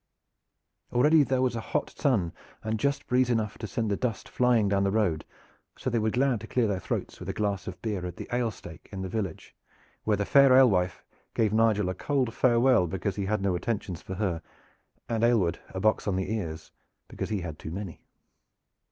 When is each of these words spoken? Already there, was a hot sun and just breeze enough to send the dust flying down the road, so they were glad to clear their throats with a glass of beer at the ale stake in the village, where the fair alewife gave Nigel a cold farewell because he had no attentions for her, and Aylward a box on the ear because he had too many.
Already 0.91 1.21
there, 1.21 1.43
was 1.43 1.55
a 1.55 1.61
hot 1.61 1.91
sun 1.91 2.33
and 2.63 2.79
just 2.79 3.05
breeze 3.05 3.29
enough 3.29 3.59
to 3.59 3.67
send 3.67 3.91
the 3.91 3.95
dust 3.95 4.27
flying 4.27 4.67
down 4.67 4.83
the 4.83 4.89
road, 4.89 5.25
so 5.77 5.91
they 5.91 5.99
were 5.99 6.09
glad 6.09 6.41
to 6.41 6.47
clear 6.47 6.65
their 6.65 6.79
throats 6.79 7.19
with 7.19 7.29
a 7.29 7.33
glass 7.33 7.67
of 7.67 7.79
beer 7.83 8.03
at 8.07 8.15
the 8.17 8.27
ale 8.33 8.49
stake 8.49 8.89
in 8.91 9.03
the 9.03 9.07
village, 9.09 9.53
where 10.03 10.17
the 10.17 10.25
fair 10.25 10.53
alewife 10.53 11.03
gave 11.35 11.53
Nigel 11.53 11.87
a 11.87 11.93
cold 11.93 12.33
farewell 12.33 12.87
because 12.87 13.15
he 13.15 13.27
had 13.27 13.43
no 13.43 13.53
attentions 13.53 14.01
for 14.01 14.15
her, 14.15 14.41
and 15.07 15.23
Aylward 15.23 15.59
a 15.69 15.79
box 15.79 16.07
on 16.07 16.15
the 16.15 16.33
ear 16.33 16.57
because 17.07 17.29
he 17.29 17.41
had 17.41 17.59
too 17.59 17.69
many. 17.69 18.01